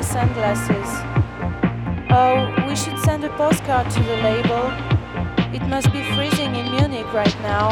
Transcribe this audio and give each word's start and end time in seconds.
my 0.00 0.06
sunglasses. 0.06 0.90
Oh, 2.10 2.54
we 2.66 2.74
should 2.74 2.98
send 3.00 3.22
a 3.22 3.28
postcard 3.36 3.90
to 3.90 4.00
the 4.00 4.16
label. 4.28 4.72
It 5.52 5.62
must 5.68 5.92
be 5.92 6.02
freezing 6.14 6.54
in 6.54 6.70
Munich 6.72 7.12
right 7.12 7.36
now. 7.42 7.68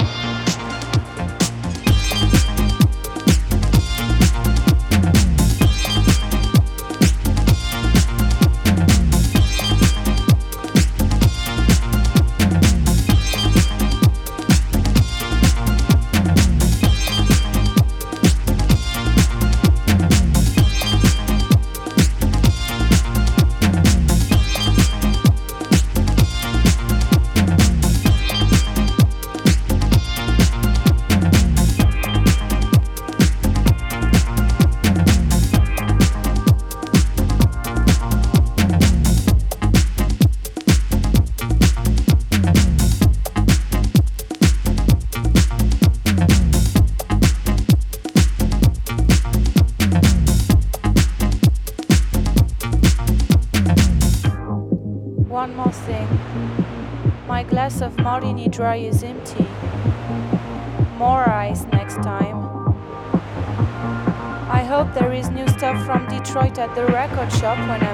talk 67.48 67.66
when 67.66 67.82
I 67.82 67.87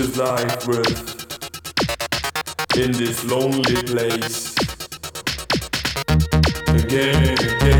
Is 0.00 0.16
life 0.16 0.66
worth 0.66 0.98
in 2.74 2.90
this 2.92 3.22
lonely 3.22 3.82
place? 3.82 4.56
Again, 6.68 7.36
again, 7.36 7.79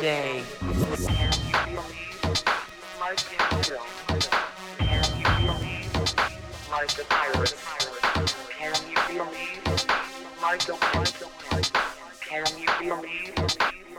day. 0.00 0.42
Like 2.98 3.20
a 3.28 3.44
pirate. 3.48 3.84
Can 4.78 5.04
you 5.18 5.26
feel 5.36 5.54
me? 5.60 5.90
Like 6.70 6.98
a 6.98 7.04
pirate. 7.04 7.54
Can 12.20 12.46
you 12.58 12.66
feel 12.68 12.96
me? 13.02 13.18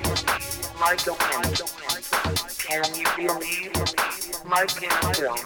Like 0.80 1.06
a 1.06 1.12
pirate. 1.14 1.62
Can 2.58 2.94
you 2.94 3.06
feel 3.06 3.34
me? 3.38 3.70
Like 4.48 4.82
a 4.82 4.88
pirate. 4.88 5.36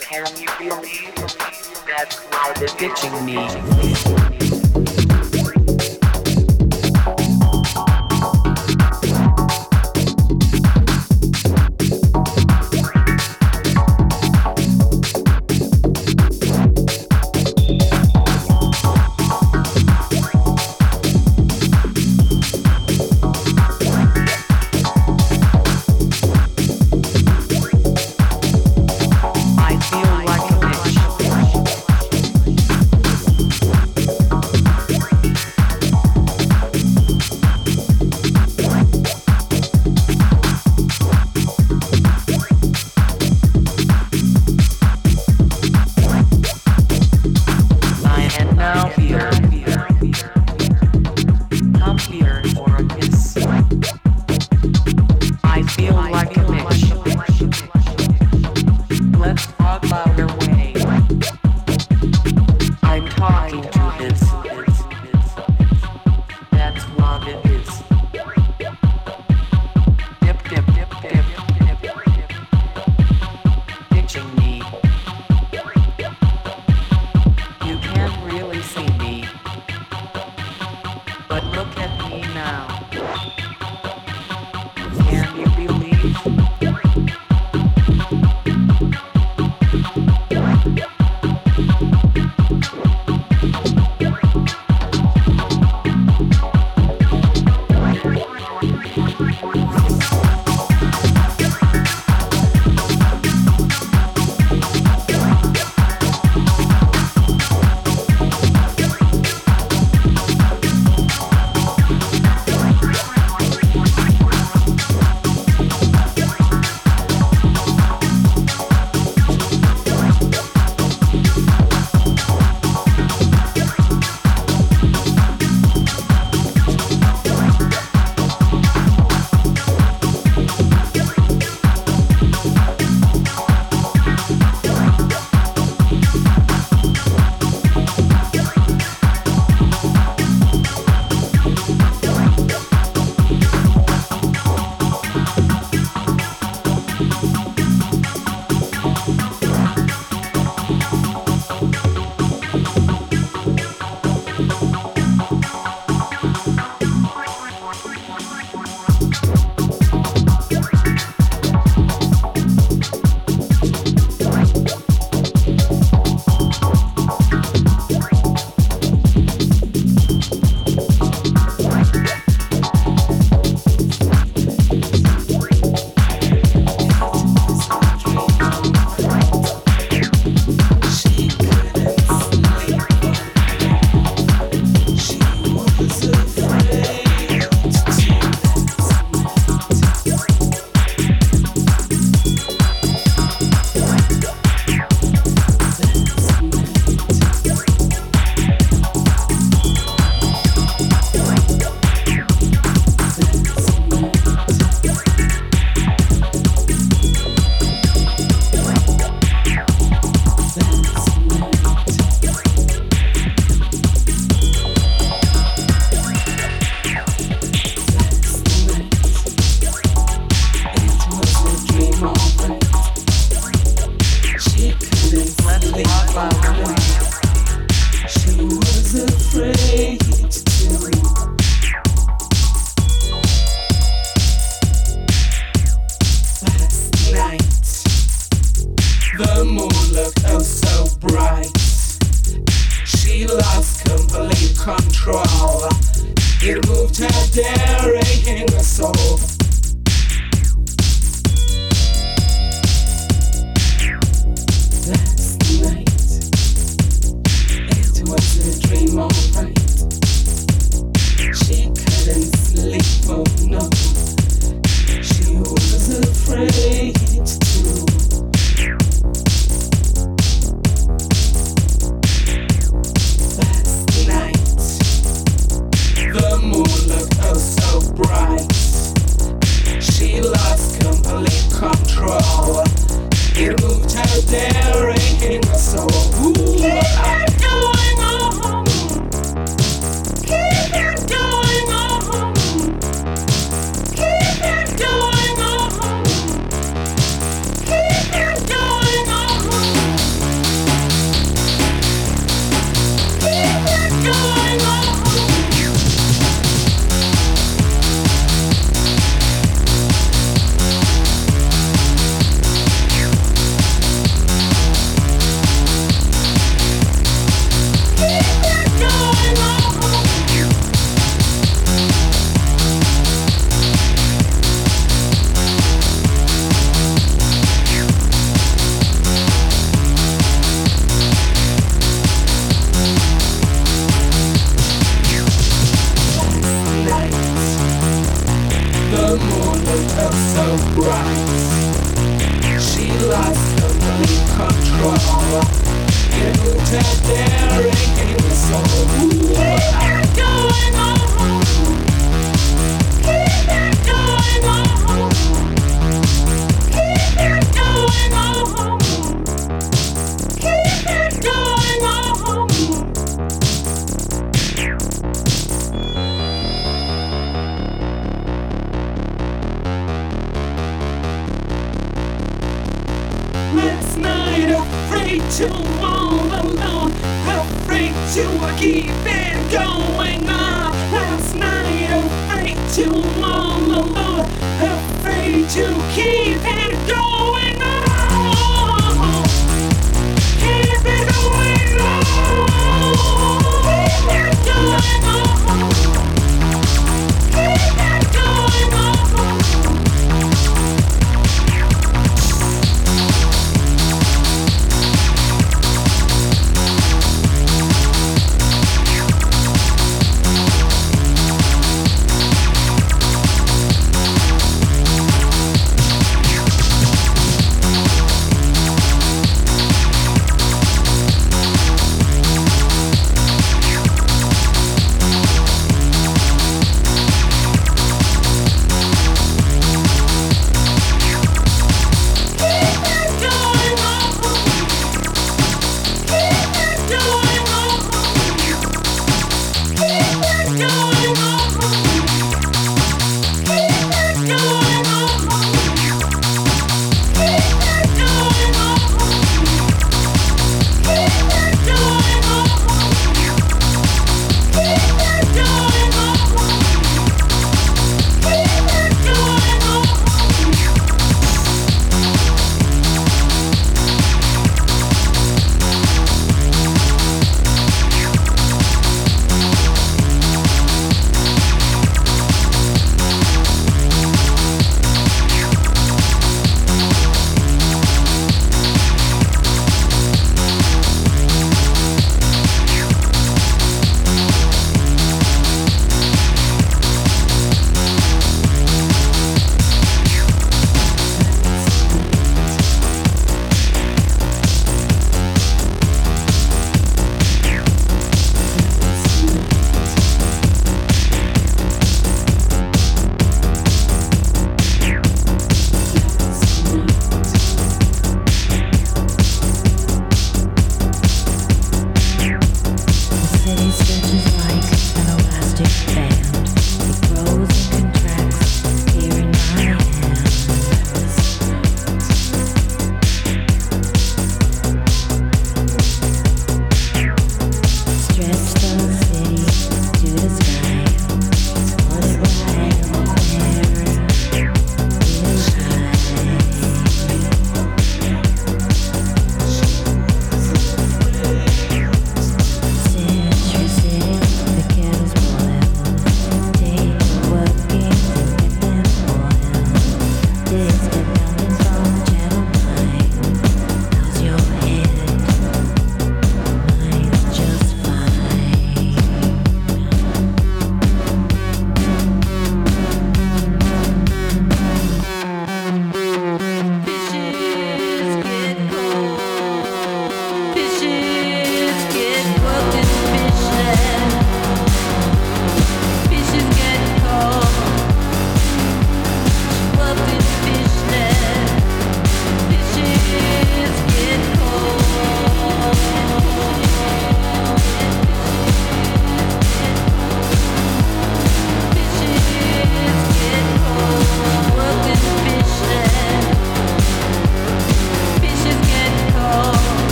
Can 0.00 0.26
you 0.36 0.48
feel 0.48 0.80
me? 0.80 1.77
That's 1.88 2.18
why 2.24 2.52
they're 2.58 2.68
ditching 2.76 3.24
me. 3.24 4.37